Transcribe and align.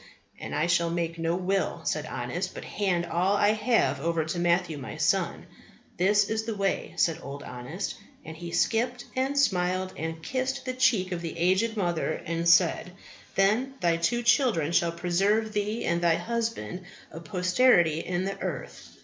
And 0.39 0.55
I 0.55 0.65
shall 0.65 0.89
make 0.89 1.19
no 1.19 1.35
will, 1.35 1.81
said 1.85 2.07
Honest, 2.07 2.55
but 2.55 2.65
hand 2.65 3.05
all 3.05 3.35
I 3.37 3.49
have 3.49 3.99
over 3.99 4.25
to 4.25 4.39
Matthew 4.39 4.79
my 4.79 4.97
son. 4.97 5.45
This 5.97 6.27
is 6.27 6.45
the 6.45 6.55
way, 6.55 6.93
said 6.95 7.19
Old 7.21 7.43
Honest; 7.43 7.97
and 8.25 8.35
he 8.35 8.51
skipped 8.51 9.05
and 9.15 9.37
smiled 9.37 9.93
and 9.95 10.23
kissed 10.23 10.65
the 10.65 10.73
cheek 10.73 11.11
of 11.11 11.21
the 11.21 11.37
aged 11.37 11.77
mother 11.77 12.13
and 12.25 12.49
said, 12.49 12.93
Then 13.35 13.75
thy 13.79 13.95
two 13.97 14.23
children 14.23 14.71
shall 14.71 14.91
preserve 14.91 15.53
thee 15.53 15.85
and 15.85 16.01
thy 16.01 16.15
husband 16.15 16.83
a 17.11 17.19
posterity 17.19 17.99
in 17.99 18.23
the 18.23 18.41
earth! 18.41 18.97